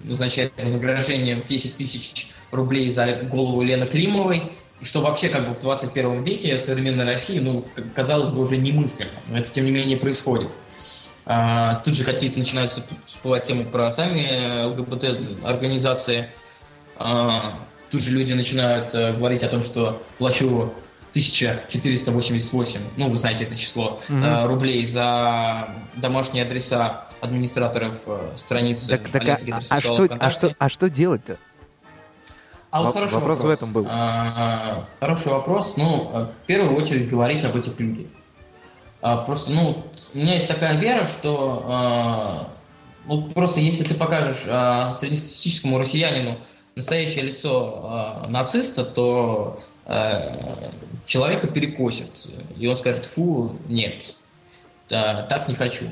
[0.04, 4.52] назначает вознаграждение в 10 тысяч рублей за голову Лены Климовой,
[4.84, 7.66] что вообще как бы в 21 веке современной России, ну,
[7.96, 9.12] казалось бы, уже немыслимо.
[9.28, 10.50] Но это, тем не менее, происходит.
[11.26, 12.72] А, тут же какие-то начинают
[13.06, 16.32] всплывать темы про сами ЛГБТ-организации.
[16.98, 20.74] А, тут же люди начинают а, говорить о том, что плачу
[21.14, 24.48] 1488, ну вы знаете это число, mm-hmm.
[24.48, 30.70] рублей за домашние адреса администраторов э, страницы так, так, а, а, что, а, что, а
[30.70, 31.38] что делать-то?
[32.74, 33.86] А вот хороший вопрос, вопрос в этом был.
[33.88, 35.78] А, хороший вопрос.
[35.78, 38.08] Ну, в первую очередь говорить об этих людях.
[39.00, 42.48] А, просто, ну, у меня есть такая вера, что а,
[43.06, 46.40] вот просто если ты покажешь а, среднестатистическому россиянину
[46.76, 50.72] настоящее лицо а, нациста, то а,
[51.06, 52.28] человека перекосит.
[52.58, 54.16] И он скажет, фу, нет,
[54.88, 55.86] так не хочу.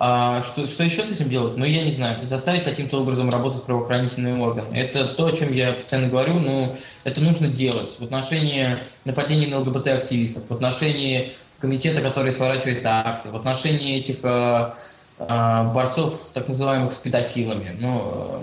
[0.00, 1.56] А что, что еще с этим делать?
[1.56, 2.24] Ну, я не знаю.
[2.24, 4.72] Заставить каким-то образом работать правоохранительные органы.
[4.76, 9.48] Это то, о чем я постоянно говорю, но ну, это нужно делать в отношении нападений
[9.48, 14.72] на ЛГБТ-активистов, в отношении комитета, который сворачивает акции, в отношении этих э,
[15.18, 17.76] э, борцов, так называемых, с педофилами.
[17.76, 18.40] Ну, э,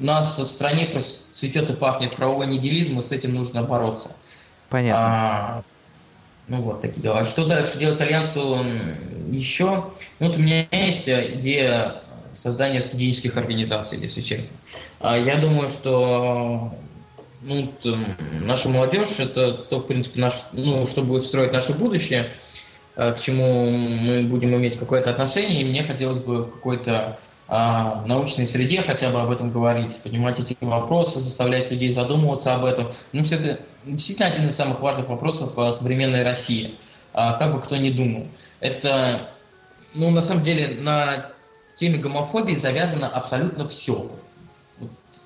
[0.00, 0.94] у нас в стране
[1.32, 4.10] цветет и пахнет правовой нигилизм, и с этим нужно бороться.
[4.68, 5.06] Понятно.
[5.06, 5.62] А,
[6.50, 7.24] ну вот такие дела.
[7.24, 8.58] Что дальше делать Альянсу
[9.30, 9.84] еще?
[10.18, 12.02] Ну, вот у меня есть идея
[12.34, 14.56] создания студенческих организаций, если честно.
[14.98, 16.74] А я думаю, что
[17.40, 17.72] ну,
[18.42, 22.30] наша молодежь это то, в принципе, наш, ну, что будет строить наше будущее,
[22.96, 27.20] э, к чему мы будем иметь какое-то отношение, и мне хотелось бы в какой-то
[27.52, 32.64] а, научной среде хотя бы об этом говорить, поднимать эти вопросы, заставлять людей задумываться об
[32.64, 32.92] этом.
[33.12, 36.76] Ну, все это действительно один из самых важных вопросов а, современной России.
[37.12, 38.28] А, как бы кто ни думал.
[38.60, 39.32] Это,
[39.94, 41.32] ну, на самом деле, на
[41.74, 44.12] теме гомофобии завязано абсолютно все.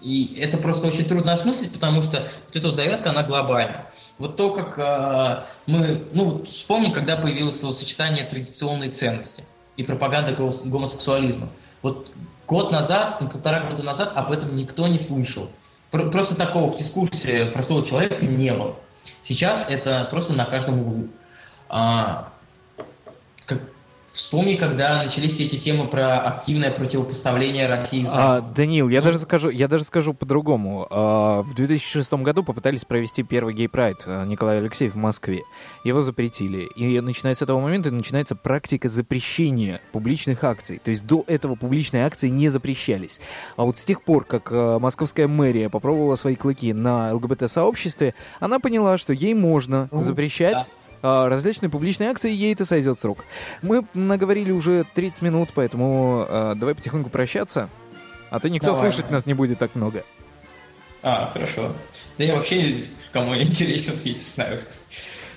[0.01, 3.91] И это просто очень трудно осмыслить, потому что вот эта завязка, она глобальна.
[4.17, 9.45] Вот то, как э, мы, ну, вспомни, когда появилось словосочетание традиционной ценности
[9.77, 11.51] и пропаганда гомосексуализма.
[11.85, 12.13] Вот
[12.47, 15.51] год назад, ну, полтора года назад об этом никто не слышал.
[15.91, 18.77] Просто такого в дискурсе простого человека не было.
[19.23, 21.09] Сейчас это просто на каждом углу.
[21.69, 22.31] А,
[24.15, 28.07] Вспомни, когда начались все эти темы про активное противопоставление России.
[28.09, 30.87] А, Даниил, я, ну, даже скажу, я даже скажу по-другому.
[30.89, 35.43] А, в 2006 году попытались провести первый гей-прайд Николай Алексеев в Москве.
[35.83, 36.63] Его запретили.
[36.77, 40.81] И начиная с этого момента начинается практика запрещения публичных акций.
[40.83, 43.21] То есть до этого публичные акции не запрещались.
[43.57, 48.61] А вот с тех пор, как а, московская мэрия попробовала свои клыки на ЛГБТ-сообществе, она
[48.61, 50.69] поняла, что ей можно ну, запрещать...
[50.69, 53.25] Да различные публичные акции, ей это сойдет с рук.
[53.63, 57.69] Мы наговорили уже 30 минут, поэтому э, давай потихоньку прощаться.
[58.31, 58.91] А то никто давай.
[58.91, 60.05] слушать нас не будет так много.
[61.03, 61.75] А, хорошо.
[62.17, 64.59] Да я вообще кому интересен, я не знаю.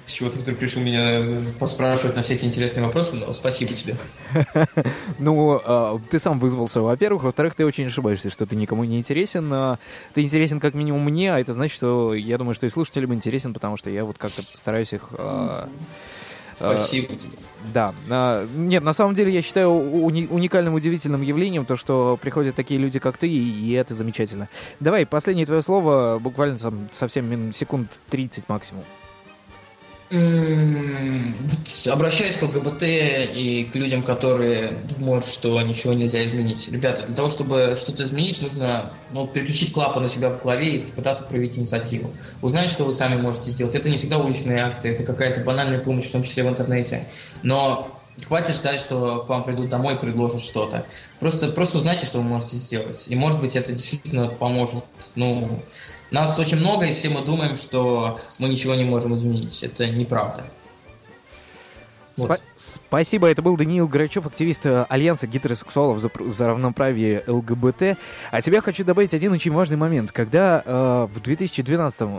[0.08, 3.98] С чего ты вдруг решил меня поспрашивать на всякие интересные вопросы, но спасибо тебе.
[5.20, 7.24] Ну, а, ты сам вызвался, во-первых.
[7.24, 9.52] Во-вторых, ты очень ошибаешься, что ты никому не интересен.
[9.52, 9.80] А
[10.14, 13.54] ты интересен как минимум мне, а это значит, что я думаю, что и слушателям интересен,
[13.54, 15.10] потому что я вот как-то стараюсь их...
[15.12, 15.68] А,
[16.56, 17.34] спасибо тебе.
[17.74, 17.94] Да.
[18.56, 23.00] Нет, на самом деле я считаю уни- уникальным, удивительным явлением то, что приходят такие люди,
[23.00, 24.48] как ты, и это замечательно.
[24.80, 28.84] Давай, последнее твое слово, буквально там совсем секунд 30 максимум.
[31.90, 36.70] Обращаюсь к ЛГБТ и к людям, которые думают, что ничего нельзя изменить.
[36.72, 40.80] Ребята, для того, чтобы что-то изменить, нужно ну, переключить клапан на себя в голове и
[40.80, 42.12] попытаться проявить инициативу.
[42.42, 43.76] Узнать, что вы сами можете сделать.
[43.76, 47.10] Это не всегда уличные акции, это какая-то банальная помощь, в том числе в интернете.
[47.44, 50.86] Но хватит ждать, что к вам придут домой и предложат что-то.
[51.20, 53.06] Просто, просто узнайте, что вы можете сделать.
[53.08, 54.84] И может быть это действительно поможет.
[55.16, 55.62] Ну,
[56.12, 59.62] нас очень много, и все мы думаем, что мы ничего не можем изменить.
[59.64, 60.46] Это неправда.
[62.18, 62.42] Вот.
[62.58, 67.98] Спасибо, это был Даниил Грачев, активист э, Альянса гетеросексуалов за, за равноправие ЛГБТ.
[68.32, 70.12] А тебя хочу добавить один очень важный момент.
[70.12, 72.10] Когда э, в 2012,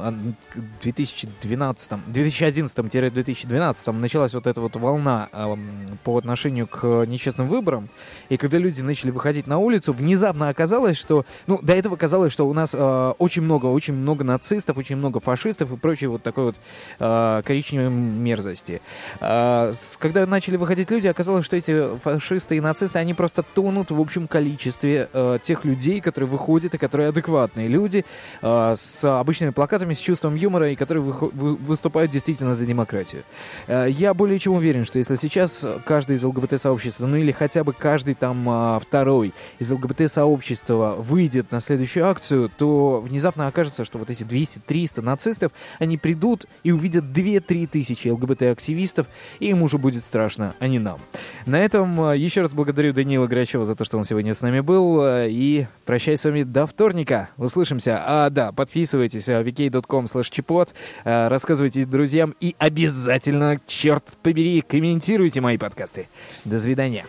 [0.80, 5.56] 2012 2011-2012 началась вот эта вот волна э,
[6.04, 7.88] по отношению к нечестным выборам,
[8.28, 12.48] и когда люди начали выходить на улицу, внезапно оказалось, что, ну, до этого казалось, что
[12.48, 16.44] у нас э, очень много, очень много нацистов, очень много фашистов и прочей вот такой
[16.44, 16.56] вот
[17.00, 18.80] э, коричневой мерзости.
[19.20, 24.00] Э, когда начали выходить люди, оказалось, что эти фашисты и нацисты, они просто тонут в
[24.00, 28.04] общем количестве э, тех людей, которые выходят и которые адекватные люди
[28.42, 33.22] э, с обычными плакатами, с чувством юмора и которые вы, вы, выступают действительно за демократию.
[33.66, 37.72] Э, я более чем уверен, что если сейчас каждый из ЛГБТ-сообщества, ну или хотя бы
[37.72, 44.10] каждый там э, второй из ЛГБТ-сообщества выйдет на следующую акцию, то внезапно окажется, что вот
[44.10, 49.06] эти 200-300 нацистов, они придут и увидят 2-3 тысячи ЛГБТ-активистов,
[49.38, 50.98] и им уже будет страшно, а не нам.
[51.46, 54.60] На этом э, еще раз благодарю Даниила Грачева за то, что он сегодня с нами
[54.60, 57.30] был, э, и прощаюсь с вами до вторника.
[57.36, 58.02] Услышимся.
[58.04, 60.74] А, да, подписывайтесь на vk.com чепот,
[61.04, 66.08] рассказывайте друзьям и обязательно, черт побери, комментируйте мои подкасты.
[66.44, 67.06] До свидания.